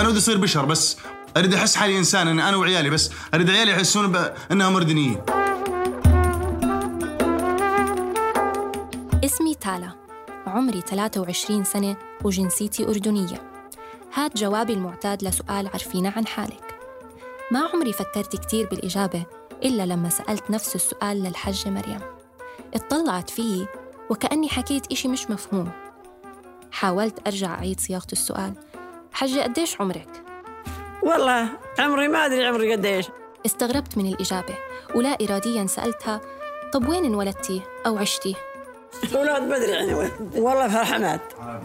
أنا 0.00 0.08
ودي 0.08 0.18
اصير 0.18 0.38
بشر 0.38 0.64
بس. 0.64 0.98
أريد 1.36 1.54
أحس 1.54 1.76
حالي 1.76 1.98
إنسان 1.98 2.28
أنا, 2.28 2.48
أنا 2.48 2.56
وعيالي 2.56 2.90
بس. 2.90 3.10
أريد 3.34 3.50
عيالي 3.50 3.72
يحسون 3.72 4.12
بانهم 4.12 4.72
مردنيين. 4.72 5.22
اسمي 9.24 9.54
تالا. 9.54 9.90
عمري 10.46 10.80
23 10.80 11.64
سنة 11.64 11.96
وجنسيتي 12.24 12.84
أردنية. 12.88 13.57
هاد 14.14 14.34
جوابي 14.34 14.72
المعتاد 14.72 15.24
لسؤال 15.24 15.68
عرفينا 15.68 16.12
عن 16.16 16.26
حالك. 16.26 16.78
ما 17.50 17.68
عمري 17.74 17.92
فكرت 17.92 18.36
كتير 18.36 18.66
بالإجابة 18.66 19.24
إلا 19.64 19.86
لما 19.86 20.08
سألت 20.08 20.50
نفس 20.50 20.74
السؤال 20.74 21.22
للحجة 21.22 21.68
مريم. 21.68 22.00
اطلعت 22.74 23.30
فيه 23.30 23.66
وكأني 24.10 24.48
حكيت 24.48 24.92
إشي 24.92 25.08
مش 25.08 25.30
مفهوم. 25.30 25.70
حاولت 26.72 27.26
أرجع 27.26 27.54
أعيد 27.54 27.80
صياغة 27.80 28.06
السؤال. 28.12 28.52
حجة 29.12 29.40
قديش 29.40 29.80
عمرك؟ 29.80 30.22
والله 31.02 31.48
عمري 31.78 32.08
ما 32.08 32.26
أدري 32.26 32.46
عمري 32.46 32.72
قديش. 32.72 33.06
استغربت 33.46 33.98
من 33.98 34.06
الإجابة 34.06 34.54
ولا 34.94 35.18
إراديا 35.22 35.66
سألتها 35.66 36.20
طب 36.72 36.88
وين 36.88 37.04
انولدتي؟ 37.04 37.62
أو 37.86 37.98
عشتي؟ 37.98 38.34
ولاد 39.14 39.42
بدري 39.42 39.70
يعني 39.70 39.94
والله 40.34 40.80
الحماد 40.80 41.20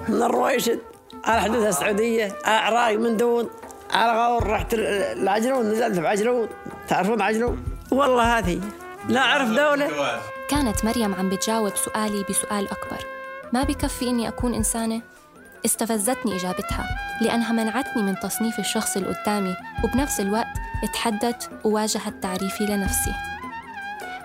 من 0.10 0.24
الرويشد 0.24 0.80
حدود 1.26 1.64
السعودية 1.64 2.36
أعراق 2.48 2.94
من 2.94 3.18
دون 3.18 3.50
على 3.92 4.28
غور 4.28 4.48
رحت 4.48 4.68
العجلون 4.74 5.66
نزلت 5.70 6.00
بعجلون 6.00 6.48
تعرفون 6.88 7.22
عجلون؟ 7.22 7.64
والله 7.92 8.38
هذه 8.38 8.62
لا 9.10 9.20
أعرف 9.20 9.50
دولة. 9.50 10.20
كانت 10.50 10.86
مريم 10.86 11.16
عم 11.16 11.30
بتجاوب 11.30 11.76
سؤالي 11.76 12.26
بسؤال 12.30 12.72
أكبر. 12.72 13.06
ما 13.54 13.64
بكفي 13.64 14.10
إني 14.10 14.28
أكون 14.28 14.54
إنسانة؟ 14.54 15.02
استفزتني 15.66 16.36
إجابتها 16.36 16.86
لأنها 17.22 17.52
منعتني 17.52 18.04
من 18.04 18.20
تصنيف 18.20 18.60
الشخص 18.60 18.98
اللي 18.98 19.16
قدامي 19.16 19.56
وبنفس 19.84 20.20
الوقت 20.20 20.58
اتحدت 20.84 21.50
وواجهت 21.64 22.14
تعريفي 22.22 22.66
لنفسي. 22.66 23.14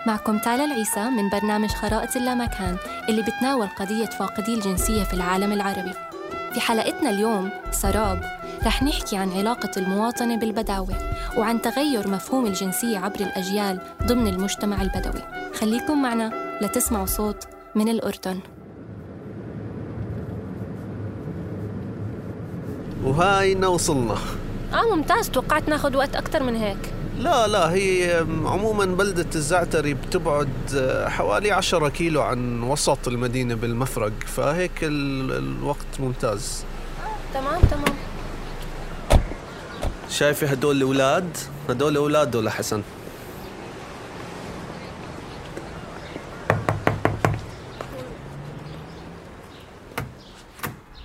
معكم 0.07 0.37
تالا 0.37 0.65
العيسى 0.65 1.09
من 1.09 1.29
برنامج 1.29 1.69
خرائط 1.69 2.15
اللامكان 2.15 2.77
اللي 3.09 3.21
بتناول 3.21 3.67
قضية 3.67 4.05
فاقدي 4.05 4.53
الجنسية 4.53 5.03
في 5.03 5.13
العالم 5.13 5.51
العربي. 5.51 5.93
في 6.53 6.59
حلقتنا 6.59 7.09
اليوم 7.09 7.49
سراب 7.71 8.21
رح 8.65 8.83
نحكي 8.83 9.17
عن 9.17 9.31
علاقة 9.31 9.71
المواطنة 9.77 10.37
بالبداوة 10.37 10.95
وعن 11.37 11.61
تغير 11.61 12.07
مفهوم 12.07 12.45
الجنسية 12.45 12.97
عبر 12.97 13.19
الأجيال 13.19 13.81
ضمن 14.05 14.27
المجتمع 14.27 14.81
البدوي. 14.81 15.21
خليكم 15.59 16.01
معنا 16.01 16.31
لتسمعوا 16.61 17.05
صوت 17.05 17.47
من 17.75 17.89
الأردن. 17.89 18.39
وهاينا 23.03 23.67
وصلنا 23.67 24.15
آه 24.73 24.95
ممتاز. 24.95 25.29
توقعت 25.29 25.69
ناخذ 25.69 25.97
وقت 25.97 26.15
أكثر 26.15 26.43
من 26.43 26.55
هيك. 26.55 26.93
لا 27.19 27.47
لا 27.47 27.73
هي 27.73 28.25
عموما 28.45 28.85
بلدة 28.85 29.29
الزعتري 29.35 29.93
بتبعد 29.93 30.49
حوالي 31.07 31.51
عشرة 31.51 31.89
كيلو 31.89 32.21
عن 32.21 32.63
وسط 32.63 33.07
المدينة 33.07 33.55
بالمفرق 33.55 34.11
فهيك 34.25 34.71
الوقت 34.83 35.99
ممتاز. 35.99 36.65
تمام 37.33 37.61
تمام. 37.61 37.95
شايفة 40.09 40.47
هدول 40.47 40.77
الأولاد 40.77 41.37
هدول 41.69 41.97
أولاد 41.97 42.35
ولا 42.35 42.51
حسن؟ 42.51 42.81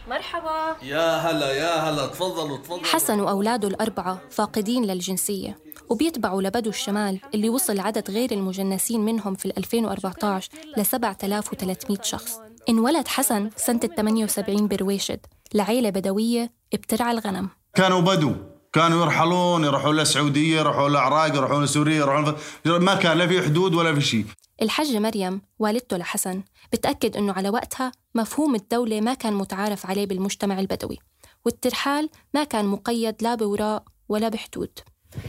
مرحبا. 0.08 0.76
يا 0.82 1.16
هلا 1.16 1.53
يا 1.53 1.74
هلا. 1.91 2.06
تفضلوا 2.06 2.58
تفضلوا. 2.58 2.84
حسن 2.84 3.20
وأولاده 3.20 3.69
الأربعة 3.69 4.20
فاقدين 4.30 4.84
للجنسية. 4.84 5.58
وبيتبعوا 5.91 6.43
لبدو 6.43 6.71
الشمال 6.71 7.21
اللي 7.34 7.49
وصل 7.49 7.81
عدد 7.81 8.11
غير 8.11 8.33
المجنسين 8.33 9.00
منهم 9.00 9.34
في 9.34 9.53
2014 9.59 10.50
ل 10.77 10.87
7300 10.87 11.99
شخص. 12.03 12.41
انولد 12.69 13.09
حسن 13.09 13.50
سنة 13.56 13.78
78 13.78 14.69
برويشد 14.69 15.21
لعيلة 15.55 15.91
بدوية 15.91 16.53
بترعى 16.72 17.12
الغنم. 17.12 17.49
كانوا 17.75 18.00
بدو 18.00 18.33
كانوا 18.72 19.05
يرحلون 19.05 19.65
يروحون 19.65 19.97
للسعودية 19.97 20.59
يروحون 20.59 20.91
للعراق 20.91 21.37
يروحون 21.37 21.65
لسوريا 21.65 21.97
يروحون. 21.97 22.34
ما 22.66 22.95
كان 22.95 23.19
لا 23.19 23.27
في 23.27 23.43
حدود 23.43 23.75
ولا 23.75 23.95
في 23.95 24.01
شيء. 24.01 24.25
الحجة 24.62 24.99
مريم 24.99 25.43
والدته 25.59 25.97
لحسن 25.97 26.43
بتأكد 26.72 27.16
أنه 27.16 27.33
على 27.33 27.49
وقتها 27.49 27.93
مفهوم 28.15 28.55
الدولة 28.55 29.01
ما 29.01 29.15
كان 29.15 29.34
متعارف 29.34 29.87
عليه 29.87 30.06
بالمجتمع 30.06 30.61
البدوي 30.61 30.99
والترحال 31.45 32.09
ما 32.34 32.45
كان 32.45 32.65
مقيد 32.65 33.22
لا 33.22 33.34
بوراء 33.34 33.84
ولا 34.09 34.28
بحدود. 34.28 34.78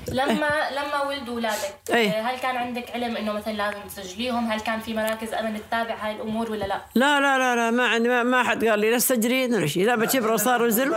لما 0.08 0.50
لما 0.72 1.02
ولدوا 1.08 1.34
اولادك 1.34 1.76
أي. 1.94 2.10
هل 2.10 2.40
كان 2.40 2.58
عندك 2.58 2.92
علم 2.92 3.18
إنه 3.18 3.32
مثلا 3.32 3.54
لازم 3.54 3.80
تسجليهم؟ 3.88 4.52
هل 4.52 4.60
كان 4.60 4.80
في 4.80 4.94
مراكز 4.94 5.34
أمن 5.34 5.60
تتابع 5.68 5.96
هاي 5.96 6.16
الأمور 6.16 6.52
ولا 6.52 6.66
لا؟ 6.66 6.82
لا 6.96 7.20
لا 7.20 7.38
لا 7.38 7.56
لا 7.56 7.72
ما 7.72 7.88
عندي 7.88 8.10
ما, 8.10 8.24
ما 8.24 8.44
حد 8.44 8.66
قال 8.66 8.80
لي 8.80 8.92
لا 8.92 8.98
تسجلين 8.98 9.54
ولا 9.54 9.68
شيء. 9.68 9.86
لا 9.86 9.96
بتشبر 9.96 10.38
صار 10.38 10.64
وزر 10.64 10.96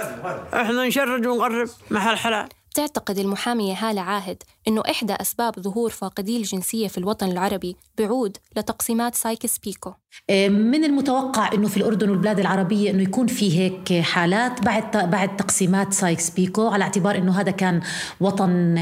إحنا 0.55 0.87
نشرد 0.87 1.27
ونقرب 1.27 1.69
محل 1.91 2.17
حلال. 2.17 2.49
بتعتقد 2.71 3.19
المحامية 3.19 3.75
هالة 3.75 4.01
عاهد 4.01 4.43
أنه 4.69 4.83
إحدى 4.91 5.13
أسباب 5.13 5.61
ظهور 5.61 5.91
فاقدي 5.91 6.37
الجنسية 6.37 6.89
في 6.89 6.99
الوطن 6.99 7.31
العربي 7.31 7.77
بعود 7.99 8.37
لتقسيمات 8.57 9.15
سايكس 9.15 9.59
بيكو؟ 9.59 9.93
من 10.51 10.85
المتوقع 10.85 11.53
إنه 11.55 11.69
في 11.69 11.77
الأردن 11.77 12.11
والبلاد 12.11 12.41
العربية 12.41 12.91
إنه 12.91 13.03
يكون 13.03 13.27
في 13.27 13.59
هيك 13.59 14.03
حالات 14.03 14.65
بعد 14.65 15.11
بعد 15.11 15.37
تقسيمات 15.37 15.93
سايكس 15.93 16.31
بيكو 16.31 16.67
على 16.69 16.85
اعتبار 16.85 17.19
إنه 17.19 17.41
هذا 17.41 17.51
كان 17.51 17.81
وطن 18.21 18.79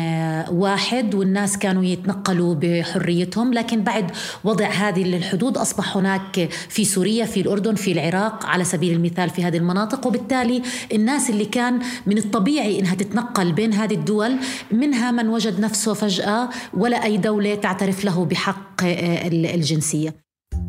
واحد 0.51 1.15
والناس 1.15 1.59
كانوا 1.59 1.85
يتنقلوا 1.85 2.55
بحريتهم 2.55 3.55
لكن 3.55 3.83
بعد 3.83 4.11
وضع 4.45 4.67
هذه 4.67 5.03
الحدود 5.03 5.57
أصبح 5.59 5.97
هناك 5.97 6.49
في 6.69 6.85
سوريا 6.85 7.25
في 7.25 7.41
الأردن 7.41 7.75
في 7.75 7.93
العراق 7.93 8.47
على 8.47 8.65
سبيل 8.65 8.93
المثال 8.93 9.31
في 9.31 9.45
هذه 9.45 9.57
المناطق. 9.57 10.07
وبالتالي 10.07 10.63
الناس 10.93 11.31
اللي 11.31 11.45
كان 11.45 11.79
من 12.07 12.19
الطبيعي 12.19 12.81
إنها 12.81 12.95
تتنقل 12.95 13.53
بين 13.53 13.73
هذه 13.73 13.95
الدول 13.95 14.37
منها 14.71 15.11
من 15.11 15.29
وجد 15.29 15.61
نفسه 15.61 15.95
فجأة 15.95 16.49
ولا 16.75 17.05
أي 17.05 17.17
دولة 17.17 17.55
تعترف 17.55 18.05
له 18.05 18.25
بحق 18.25 18.83
الجنسية. 18.83 20.26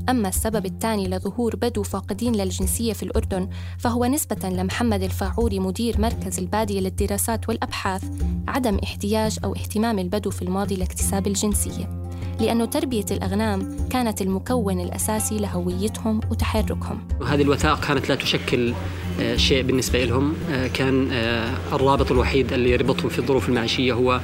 أما 0.09 0.29
السبب 0.29 0.65
الثاني 0.65 1.07
لظهور 1.07 1.55
بدو 1.55 1.83
فاقدين 1.83 2.35
للجنسية 2.35 2.94
في 2.94 3.03
الأردن 3.03 3.49
فهو 3.77 4.05
نسبة 4.05 4.49
لمحمد 4.49 5.03
الفاعوري 5.03 5.59
مدير 5.59 6.01
مركز 6.01 6.39
البادية 6.39 6.79
للدراسات 6.79 7.49
والأبحاث 7.49 8.03
عدم 8.47 8.77
احتياج 8.83 9.38
أو 9.44 9.55
اهتمام 9.55 9.99
البدو 9.99 10.29
في 10.29 10.41
الماضي 10.41 10.75
لاكتساب 10.75 11.27
الجنسية. 11.27 12.07
لأن 12.39 12.69
تربية 12.69 13.05
الأغنام 13.11 13.77
كانت 13.89 14.21
المكون 14.21 14.79
الأساسي 14.79 15.38
لهويتهم 15.38 16.19
وتحركهم. 16.31 17.07
هذه 17.27 17.41
الوثائق 17.41 17.79
كانت 17.79 18.09
لا 18.09 18.15
تشكل 18.15 18.73
آه، 19.21 19.35
شيء 19.35 19.63
بالنسبة 19.63 20.05
لهم. 20.05 20.33
آه، 20.51 20.67
كان 20.67 21.11
آه، 21.11 21.53
الرابط 21.73 22.11
الوحيد 22.11 22.53
اللي 22.53 22.71
يربطهم 22.71 23.09
في 23.09 23.19
الظروف 23.19 23.50
المعيشية 23.50 23.93
هو 23.93 24.21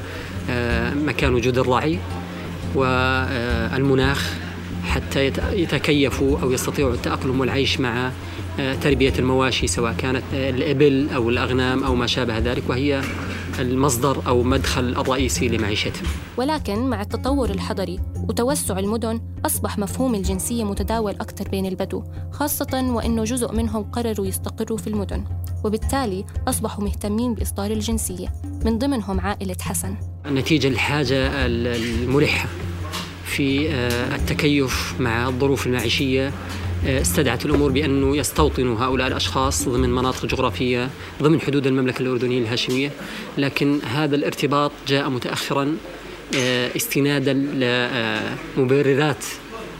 مكان 0.96 1.34
وجود 1.34 1.58
الراعي 1.58 2.00
والمناخ 2.76 4.34
حتى 4.94 5.26
يتكيفوا 5.54 6.40
أو 6.40 6.52
يستطيعوا 6.52 6.94
التأقلم 6.94 7.40
والعيش 7.40 7.80
مع 7.80 8.12
تربية 8.82 9.14
المواشي 9.20 9.68
سواء 9.68 9.94
كانت 9.94 10.24
الإبل 10.34 11.10
أو 11.16 11.30
الأغنام 11.30 11.84
أو 11.84 11.96
ما 11.96 12.08
شابه 12.08 12.38
ذلك 12.38 12.64
وهي 12.70 13.02
المصدر 13.60 14.22
أو 14.28 14.44
مدخل 14.44 14.90
الرئيسي 14.90 15.48
لمعيشتهم. 15.48 16.08
ولكن 16.38 16.90
مع 16.90 17.02
التطور 17.02 17.50
الحضري 17.50 18.00
وتوسع 18.30 18.80
المدن 18.80 19.22
أصبح 19.46 19.78
مفهوم 19.78 20.16
الجنسية 20.16 20.64
متداول 20.64 21.12
أكثر 21.12 21.50
بين 21.50 21.66
البدو 21.66 22.04
خاصة 22.32 22.92
وأنه 22.94 23.24
جزء 23.24 23.52
منهم 23.54 23.84
قرروا 23.84 24.26
يستقروا 24.26 24.78
في 24.78 24.88
المدن 24.88 25.24
وبالتالي 25.64 26.26
أصبحوا 26.48 26.84
مهتمين 26.84 27.34
بإصدار 27.34 27.72
الجنسية 27.72 28.28
من 28.66 28.78
ضمنهم 28.78 29.20
عائلة 29.20 29.58
حسن. 29.62 29.96
نتيجة 30.26 30.68
الحاجة 30.68 31.46
الملحة. 31.46 32.50
في 33.36 33.70
آه، 33.70 34.16
التكيف 34.16 34.96
مع 35.00 35.28
الظروف 35.28 35.68
المعيشية. 35.68 36.34
استدعت 36.86 37.46
الأمور 37.46 37.72
بانه 37.72 38.18
يستوطنوا 38.18 38.80
هؤلاء 38.80 39.08
الأشخاص 39.08 39.70
ضمن 39.70 39.90
مناطق 39.90 40.26
جغرافية 40.26 40.90
ضمن 41.22 41.42
حدود 41.42 41.68
المملكة 41.68 42.02
الأردنية 42.02 42.40
الهاشمية، 42.40 42.92
لكن 43.38 43.80
هذا 43.84 44.16
الارتباط 44.16 44.72
جاء 44.88 45.10
متاخرا 45.10 45.78
آه، 46.36 46.76
استنادا 46.76 47.34
لمبررات 48.58 49.26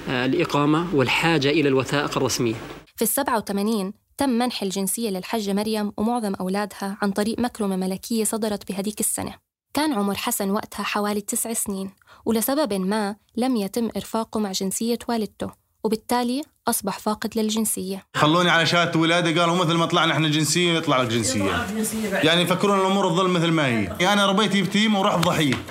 آه، 0.10 0.26
الإقامة 0.26 0.96
والحاجة 0.96 1.50
إلى 1.50 1.70
الوثائق 1.70 2.18
الرسمية. 2.18 2.56
في 2.96 3.02
السبعة 3.02 3.38
وثمانين 3.38 3.94
تم 4.18 4.30
منح 4.30 4.64
الجنسية 4.64 5.10
للحجة 5.10 5.54
مريم 5.54 5.92
ومعظم 5.98 6.34
أولادها 6.36 6.98
عن 7.02 7.12
طريق 7.12 7.40
مكرمة 7.40 7.76
ملكية 7.76 8.24
صدرت 8.24 8.72
بهديك 8.72 9.00
السنة. 9.00 9.43
كان 9.74 9.94
عمر 9.94 10.16
حسن 10.16 10.52
وقتها 10.52 10.84
حوالي 10.84 11.22
تسع 11.22 11.54
سنين 11.54 11.92
ولسبب 12.26 12.74
ما 12.74 13.16
لم 13.36 13.56
يتم 13.56 13.90
إرفاقه 13.98 14.40
مع 14.40 14.52
جنسية 14.52 15.00
والدته 15.10 15.52
وبالتالي 15.84 16.42
أصبح 16.68 17.00
فاقد 17.00 17.38
للجنسية. 17.38 18.06
خلوني 18.16 18.50
على 18.50 18.66
شهادة 18.66 19.00
ولادة 19.00 19.42
قالوا 19.42 19.56
مثل 19.56 19.74
ما 19.74 19.86
طلعنا 19.86 20.14
إحنا 20.14 20.28
جنسية 20.28 20.74
يطلع 20.74 21.02
لك 21.02 21.08
جنسية. 21.08 21.68
يعني 22.12 22.42
يفكرون 22.42 22.80
الأمور 22.80 23.10
تظل 23.10 23.30
مثل 23.30 23.52
ما 23.52 23.68
هي. 23.68 23.84
يعني 23.84 24.14
أنا 24.14 24.26
ربيت 24.26 24.56
يتيم 24.56 24.96
ورحت 24.96 25.20
ضحية. 25.20 25.66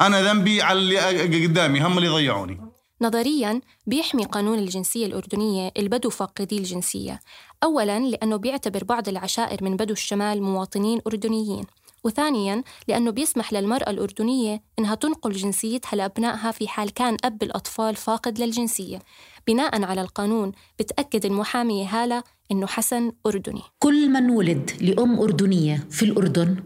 أنا 0.00 0.22
ذنبي 0.22 0.62
على 0.62 0.78
اللي 0.78 1.46
قدامي 1.46 1.80
هم 1.80 1.98
اللي 1.98 2.08
ضيعوني. 2.08 2.60
نظرياً 3.00 3.60
بيحمي 3.86 4.24
قانون 4.24 4.58
الجنسية 4.58 5.06
الأردنية 5.06 5.72
البدو 5.76 6.10
فاقدي 6.10 6.58
الجنسية. 6.58 7.20
أولاً 7.64 7.98
لأنه 8.00 8.36
بيعتبر 8.36 8.84
بعض 8.84 9.08
العشائر 9.08 9.64
من 9.64 9.76
بدو 9.76 9.92
الشمال 9.92 10.42
مواطنين 10.42 11.00
أردنيين. 11.06 11.64
وثانيا 12.04 12.62
لأنه 12.88 13.10
بيسمح 13.10 13.52
للمرأة 13.52 13.90
الأردنية 13.90 14.62
إنها 14.78 14.94
تنقل 14.94 15.32
جنسيتها 15.32 15.96
لأبنائها 15.96 16.50
في 16.50 16.68
حال 16.68 16.90
كان 16.94 17.16
أب 17.24 17.42
الأطفال 17.42 17.96
فاقد 17.96 18.38
للجنسية. 18.38 18.98
بناء 19.46 19.82
على 19.84 20.00
القانون 20.00 20.52
بتأكد 20.78 21.26
المحامية 21.26 21.86
هالة 21.86 22.22
إنه 22.52 22.66
حسن 22.66 23.12
أردني. 23.26 23.62
كل 23.78 24.08
من 24.08 24.30
ولد 24.30 24.70
لأم 24.80 25.20
أردنية 25.20 25.86
في 25.90 26.02
الأردن 26.04 26.56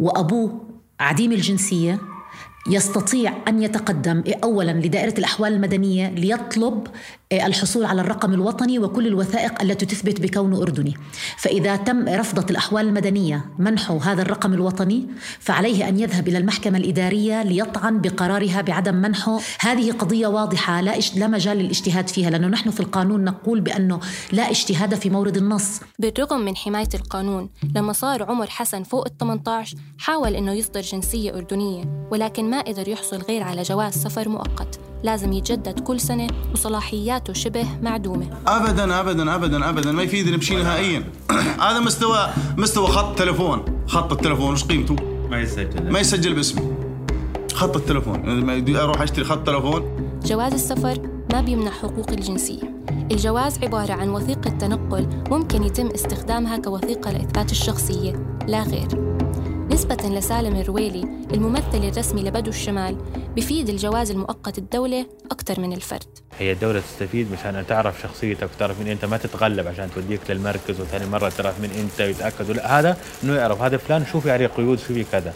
وأبوه 0.00 0.60
عديم 1.00 1.32
الجنسية 1.32 2.00
يستطيع 2.68 3.34
أن 3.48 3.62
يتقدم 3.62 4.24
أولا 4.44 4.70
لدائرة 4.72 5.14
الأحوال 5.18 5.52
المدنية 5.52 6.08
ليطلب 6.10 6.86
الحصول 7.32 7.84
على 7.84 8.00
الرقم 8.00 8.34
الوطني 8.34 8.78
وكل 8.78 9.06
الوثائق 9.06 9.62
التي 9.62 9.86
تثبت 9.86 10.20
بكونه 10.20 10.62
أردني. 10.62 10.94
فإذا 11.36 11.76
تم 11.76 12.08
رفضت 12.08 12.50
الأحوال 12.50 12.88
المدنية 12.88 13.44
منحه 13.58 13.98
هذا 14.02 14.22
الرقم 14.22 14.52
الوطني 14.52 15.06
فعليه 15.40 15.88
أن 15.88 16.00
يذهب 16.00 16.28
إلى 16.28 16.38
المحكمة 16.38 16.78
الإدارية 16.78 17.42
ليطعن 17.42 18.00
بقرارها 18.00 18.60
بعدم 18.60 18.94
منحه 18.94 19.38
هذه 19.60 19.92
قضية 19.92 20.26
واضحة 20.26 20.80
لا, 20.80 20.94
لا 21.16 21.26
مجال 21.26 21.56
للاجتهاد 21.56 22.08
فيها 22.08 22.30
لأنه 22.30 22.48
نحن 22.48 22.70
في 22.70 22.80
القانون 22.80 23.24
نقول 23.24 23.60
بأنه 23.60 24.00
لا 24.32 24.50
اجتهاد 24.50 24.94
في 24.94 25.10
مورد 25.10 25.36
النص. 25.36 25.80
بالرغم 25.98 26.40
من 26.40 26.56
حماية 26.56 26.88
القانون 26.94 27.50
لما 27.74 27.92
صار 27.92 28.22
عمر 28.22 28.46
حسن 28.46 28.82
فوق 28.82 29.06
ال 29.06 29.18
18 29.18 29.76
حاول 29.98 30.36
أنه 30.36 30.52
يصدر 30.52 30.80
جنسية 30.80 31.36
أردنية 31.36 32.08
ولكن 32.10 32.50
ما 32.50 32.60
قدر 32.60 32.88
يحصل 32.88 33.22
غير 33.22 33.42
على 33.42 33.62
جواز 33.62 33.92
سفر 33.94 34.28
مؤقت. 34.28 34.89
لازم 35.02 35.32
يتجدد 35.32 35.80
كل 35.80 36.00
سنة 36.00 36.26
وصلاحياته 36.52 37.32
شبه 37.32 37.66
معدومة. 37.82 38.26
أبدا 38.46 39.00
أبدا 39.00 39.34
أبدا 39.34 39.68
أبدا. 39.68 39.92
ما 39.92 40.02
يفيدني 40.02 40.36
بشيء 40.36 40.58
نهائيا. 40.58 41.04
هذا 41.66 41.78
مستوى 41.78 42.30
مستوى 42.56 42.86
خط 42.86 43.18
تلفون 43.18 43.64
خط 43.86 44.12
التلفون 44.12 44.52
وش 44.52 44.64
قيمته؟ 44.64 44.96
ما 45.30 45.40
يسجل. 45.40 45.90
ما 45.90 46.00
يسجل 46.00 46.34
باسمي. 46.34 46.62
خط 47.54 47.76
التلفون. 47.76 48.76
أروح 48.76 49.02
أشتري 49.02 49.24
خط 49.24 49.46
تلفون. 49.46 49.82
جواز 50.24 50.52
السفر 50.52 50.98
ما 51.32 51.40
بيمنع 51.40 51.70
حقوق 51.70 52.10
الجنسية. 52.10 52.80
الجواز 53.10 53.58
عبارة 53.62 53.92
عن 53.92 54.08
وثيقة 54.08 54.50
تنقل 54.50 55.06
ممكن 55.30 55.62
يتم 55.62 55.86
استخدامها 55.86 56.56
كوثيقة 56.56 57.10
لإثبات 57.10 57.50
الشخصية 57.50 58.12
لا 58.48 58.62
غير. 58.62 59.19
نسبة 59.80 60.08
لسالم 60.08 60.56
الرويلي 60.56 61.00
الممثل 61.34 61.88
الرسمي 61.88 62.22
لبدو 62.22 62.50
الشمال 62.50 62.96
بفيد 63.36 63.68
الجواز 63.68 64.10
المؤقت 64.10 64.58
الدولة 64.58 65.06
أكثر 65.30 65.60
من 65.60 65.72
الفرد. 65.72 66.18
هي 66.38 66.52
الدولة 66.52 66.80
تستفيد 66.80 67.32
مشان 67.32 67.66
تعرف 67.66 68.00
شخصيتك 68.02 68.50
وتعرف 68.56 68.80
من 68.80 68.88
أنت 68.88 69.04
ما 69.04 69.16
تتغلب 69.16 69.66
عشان 69.66 69.90
توديك 69.94 70.30
للمركز 70.30 70.80
وثاني 70.80 71.06
مرة 71.06 71.28
تعرف 71.28 71.60
من 71.60 71.70
أنت 71.70 72.00
ويتأكدوا 72.00 72.54
لا 72.54 72.80
هذا 72.80 72.96
إنه 73.24 73.34
يعرف 73.34 73.62
هذا 73.62 73.76
فلان 73.76 74.06
شوفي 74.06 74.30
عليه 74.30 74.46
قيود 74.46 74.78
شوفي 74.78 75.04
كذا. 75.04 75.34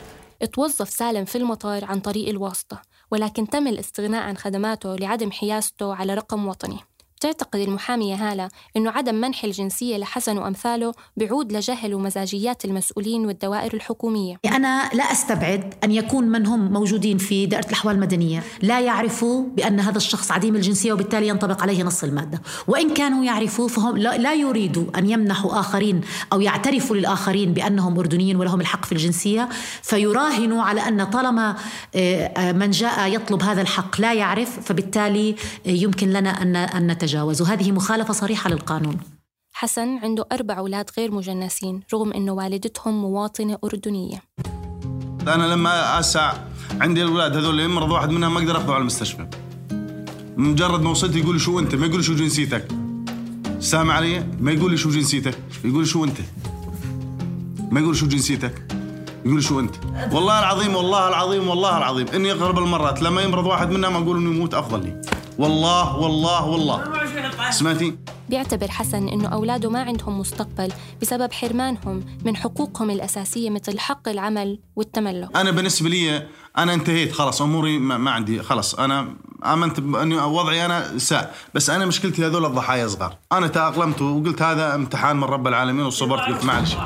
توظف 0.52 0.88
سالم 0.88 1.24
في 1.24 1.38
المطار 1.38 1.84
عن 1.84 2.00
طريق 2.00 2.28
الواسطة 2.28 2.82
ولكن 3.10 3.48
تم 3.48 3.66
الاستغناء 3.66 4.22
عن 4.22 4.36
خدماته 4.36 4.96
لعدم 4.96 5.30
حيازته 5.30 5.94
على 5.94 6.14
رقم 6.14 6.48
وطني. 6.48 6.78
تعتقد 7.24 7.60
المحامية 7.60 8.14
هالة 8.14 8.48
أنه 8.76 8.90
عدم 8.90 9.14
منح 9.14 9.44
الجنسية 9.44 9.96
لحسن 9.96 10.38
وأمثاله 10.38 10.92
بعود 11.16 11.52
لجهل 11.52 11.94
ومزاجيات 11.94 12.64
المسؤولين 12.64 13.26
والدوائر 13.26 13.74
الحكومية. 13.74 14.36
أنا 14.46 14.90
لا 14.94 15.04
أستبعد 15.04 15.74
أن 15.84 15.92
يكون 15.92 16.24
من 16.24 16.46
هم 16.46 16.72
موجودين 16.72 17.18
في 17.18 17.46
دائرة 17.46 17.66
الأحوال 17.66 17.94
المدنية 17.94 18.42
لا 18.62 18.80
يعرفوا 18.80 19.44
بأن 19.56 19.80
هذا 19.80 19.96
الشخص 19.96 20.32
عديم 20.32 20.56
الجنسية 20.56 20.92
وبالتالي 20.92 21.28
ينطبق 21.28 21.62
عليه 21.62 21.82
نص 21.82 22.04
المادة. 22.04 22.42
وإن 22.66 22.94
كانوا 22.94 23.24
يعرفوا 23.24 23.68
فهم 23.68 23.96
لا 23.98 24.34
يريدوا 24.34 24.84
أن 24.98 25.10
يمنحوا 25.10 25.60
آخرين 25.60 26.00
أو 26.32 26.40
يعترفوا 26.40 26.96
للآخرين 26.96 27.54
بأنهم 27.54 27.98
أردنيين 27.98 28.36
ولهم 28.36 28.60
الحق 28.60 28.84
في 28.84 28.92
الجنسية 28.92 29.48
فيراهنوا 29.82 30.62
على 30.62 30.80
أن 30.88 31.04
طالما 31.04 31.56
آه، 31.94 32.24
آه، 32.26 32.52
من 32.52 32.70
جاء 32.70 33.14
يطلب 33.14 33.42
هذا 33.42 33.62
الحق 33.62 34.00
لا 34.00 34.14
يعرف 34.14 34.60
فبالتالي 34.60 35.34
آه، 35.66 35.70
يمكن 35.70 36.10
لنا 36.10 36.42
أن 36.42 36.86
نتجاوز. 36.86 37.13
يتجاوز. 37.14 37.42
وهذه 37.42 37.72
مخالفة 37.72 38.12
صريحة 38.12 38.50
للقانون. 38.50 38.98
حسن 39.52 39.98
عنده 39.98 40.26
أربع 40.32 40.58
أولاد 40.58 40.90
غير 40.98 41.10
مجنسين 41.10 41.80
رغم 41.94 42.12
أنه 42.12 42.32
والدتهم 42.32 43.02
مواطنة 43.02 43.58
أردنية. 43.64 44.22
أنا 45.28 45.54
لما 45.54 45.98
أسع 45.98 46.32
عندي 46.80 47.02
الأولاد 47.02 47.36
هذول 47.36 47.60
يمرض 47.60 47.90
واحد 47.90 48.10
منهم 48.10 48.34
ما 48.34 48.40
أقدر 48.40 48.56
أخذه 48.56 48.72
على 48.72 48.80
المستشفى. 48.80 49.26
مجرد 50.36 50.82
ما 50.82 50.90
وصلت 50.90 51.16
يقول 51.16 51.34
لي 51.34 51.40
شو 51.40 51.58
أنت؟ 51.58 51.74
ما 51.74 51.86
يقول 51.86 51.96
لي 51.96 52.02
شو 52.02 52.14
جنسيتك. 52.14 52.68
سامع 53.60 53.94
علي؟ 53.94 54.26
ما 54.40 54.52
يقول 54.52 54.70
لي 54.70 54.76
شو 54.76 54.90
جنسيتك. 54.90 55.38
يقول 55.64 55.80
لي 55.80 55.86
شو 55.86 56.04
أنت؟ 56.04 56.18
ما 57.70 57.80
يقول 57.80 57.96
شو 57.96 58.06
جنسيتك. 58.06 58.72
يقول 59.24 59.42
شو 59.42 59.60
أنت؟ 59.60 59.74
والله 60.12 60.38
العظيم 60.38 60.76
والله 60.76 61.08
العظيم 61.08 61.48
والله 61.48 61.78
العظيم 61.78 62.06
إني 62.08 62.32
اغلب 62.32 62.58
المرات 62.58 63.02
لما 63.02 63.22
يمرض 63.22 63.46
واحد 63.46 63.70
منهم 63.70 64.02
أقول 64.02 64.16
إنه 64.16 64.30
يموت 64.30 64.54
أفضل 64.54 64.82
لي. 64.82 65.02
والله 65.38 65.96
والله 65.96 66.46
والله. 66.46 67.03
سمعتي؟ 67.50 67.96
بيعتبر 68.28 68.70
حسن 68.70 69.08
إنه 69.08 69.28
أولاده 69.28 69.70
ما 69.70 69.82
عندهم 69.82 70.20
مستقبل 70.20 70.72
بسبب 71.02 71.32
حرمانهم 71.32 72.04
من 72.24 72.36
حقوقهم 72.36 72.90
الأساسية 72.90 73.50
مثل 73.50 73.78
حق 73.78 74.08
العمل 74.08 74.58
والتملك. 74.76 75.36
أنا 75.36 75.50
بالنسبة 75.50 75.88
لي 75.88 76.26
أنا 76.58 76.74
انتهيت 76.74 77.12
خلاص 77.12 77.42
أموري 77.42 77.78
ما, 77.78 77.98
ما 77.98 78.10
عندي 78.10 78.42
خلاص. 78.42 78.74
أنا 78.74 79.14
آمنت 79.44 79.78
انه 79.78 80.26
وضعي 80.26 80.64
أنا 80.66 80.98
ساء 80.98 81.34
بس 81.54 81.70
أنا 81.70 81.86
مشكلتي 81.86 82.26
هذول 82.26 82.44
الضحايا 82.44 82.86
صغار. 82.88 83.16
أنا 83.32 83.46
تأقلمت 83.46 84.02
وقلت 84.02 84.42
هذا 84.42 84.74
امتحان 84.74 85.16
من 85.16 85.24
رب 85.24 85.46
العالمين 85.46 85.86
وصبرت 85.86 86.20
قلت 86.20 86.44
معلش 86.44 86.76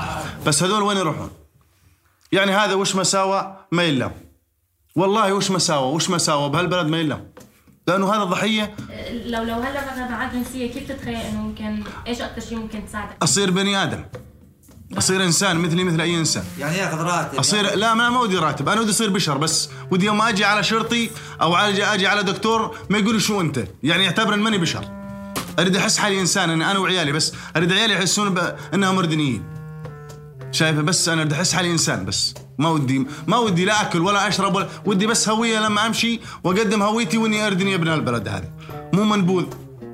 بس 0.47 0.62
هذول 0.62 0.82
وين 0.82 0.97
يروحون؟ 0.97 1.30
يعني 2.32 2.52
هذا 2.52 2.75
وش 2.75 2.97
مساوى 2.97 3.56
ما 3.73 3.82
يلام. 3.82 4.12
والله 4.97 5.35
وش 5.35 5.50
مساوى 5.50 5.94
وش 5.94 6.11
مساوى 6.11 6.49
بهالبلد 6.49 6.87
ما 6.87 7.00
يلام. 7.00 7.28
لأنه 7.87 8.14
هذا 8.14 8.23
الضحية 8.23 8.75
لو 9.12 9.43
لو 9.43 9.55
هلا 9.55 9.93
مثلا 9.93 10.09
معك 10.11 10.33
جنسيه 10.33 10.73
كيف 10.73 10.93
تتخيل 10.93 11.15
إنه 11.15 11.41
ممكن 11.43 11.83
إيش 12.07 12.21
أكثر 12.21 12.49
شيء 12.49 12.59
ممكن 12.59 12.87
تساعدك؟ 12.87 13.17
أصير 13.23 13.50
بني 13.50 13.83
آدم. 13.83 14.05
أصير 14.99 15.25
إنسان 15.25 15.57
مثلي 15.57 15.85
مثل 15.85 16.00
أي 16.00 16.19
إنسان. 16.19 16.45
يعني 16.59 16.77
ياخذ 16.77 16.99
راتب؟ 16.99 17.38
اصير 17.38 17.75
لا 17.75 17.95
ما 17.95 18.11
ما 18.11 18.21
ودي 18.21 18.37
راتب. 18.37 18.69
أنا 18.69 18.81
ودي 18.81 18.91
أصير 18.91 19.11
بشر 19.11 19.38
بس. 19.38 19.69
ودي 19.91 20.07
يوم 20.07 20.23
أجي 20.23 20.45
على 20.45 20.62
شرطي 20.62 21.11
أو 21.43 21.57
أجي 21.57 21.85
أجي 21.85 22.07
على 22.07 22.23
دكتور 22.23 22.77
ما 22.91 22.99
يقول 22.99 23.23
شو 23.23 23.41
أنت. 23.41 23.65
يعني 23.83 24.05
يعتبر 24.05 24.35
ان 24.35 24.38
ماني 24.38 24.59
بشر. 24.59 24.85
أريد 25.59 25.77
أحس 25.77 25.99
حالي 25.99 26.21
إنسان 26.21 26.50
أنا 26.50 26.71
أنا 26.71 26.79
وعيالي 26.79 27.12
بس. 27.12 27.33
أريد 27.57 27.73
عيالي 27.73 27.95
يحسون 27.95 28.38
إنهم 28.75 28.97
مردنيين. 28.97 29.43
شايفة؟ 30.53 30.83
بس 30.83 31.09
أنا 31.09 31.21
أريد 31.21 31.33
أحس 31.33 31.53
حالي 31.53 31.71
إنسان 31.71 32.05
بس. 32.05 32.35
ما 32.59 32.69
ودي 32.69 33.07
ما 33.27 33.38
ودي 33.38 33.65
لا 33.65 33.83
أكل 33.83 34.00
ولا 34.00 34.29
أشرب 34.29 34.55
ولا 34.55 34.69
ودي 34.85 35.07
بس 35.07 35.29
هوية 35.29 35.61
لما 35.61 35.87
أمشي 35.87 36.21
وأقدم 36.45 36.83
هويتي 36.83 37.19
وإني 37.19 37.47
أردني 37.47 37.75
ابن 37.75 37.88
البلد 37.88 38.29
هذا. 38.29 38.50
مو 38.92 39.04
منبوذ 39.04 39.47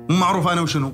مو 0.09 0.15
معروف 0.15 0.47
أنا 0.47 0.61
وشنو. 0.61 0.91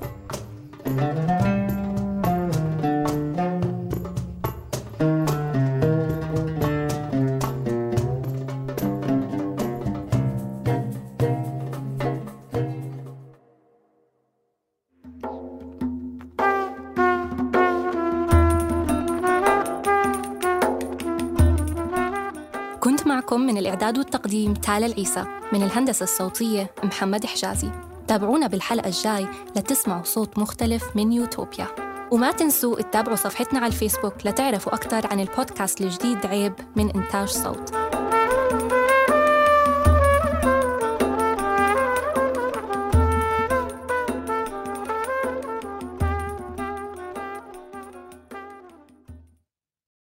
كنت 22.80 23.06
معكم 23.06 23.40
من 23.40 23.58
الإعداد 23.58 23.98
والتقديم 23.98 24.54
تالا 24.54 24.86
العيسى 24.86 25.24
من 25.52 25.62
الهندسة 25.62 26.04
الصوتية 26.04 26.70
محمد 26.84 27.26
حجازي. 27.26 27.91
تابعونا 28.08 28.46
بالحلقة 28.46 28.88
الجاي 28.88 29.28
لتسمعوا 29.56 30.04
صوت 30.04 30.38
مختلف 30.38 30.96
من 30.96 31.12
يوتوبيا. 31.12 31.66
وما 32.10 32.32
تنسوا 32.32 32.82
تتابعوا 32.82 33.16
صفحتنا 33.16 33.58
على 33.58 33.66
الفيسبوك 33.66 34.26
لتعرفوا 34.26 34.74
أكثر 34.74 35.06
عن 35.06 35.20
البودكاست 35.20 35.80
الجديد 35.80 36.26
عيب 36.26 36.52
من 36.76 36.90
إنتاج 36.90 37.28
صوت. 37.28 37.81